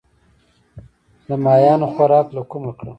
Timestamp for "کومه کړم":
2.51-2.89